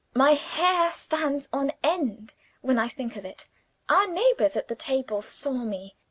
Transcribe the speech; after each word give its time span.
My 0.15 0.31
hair 0.31 0.89
stands 0.89 1.47
on 1.53 1.73
end, 1.83 2.33
when 2.61 2.79
I 2.79 2.87
think 2.87 3.15
of 3.17 3.23
it. 3.23 3.49
Our 3.87 4.07
neighbors 4.07 4.55
at 4.55 4.67
the 4.67 4.73
table 4.75 5.21
saw 5.21 5.51
me. 5.63 5.95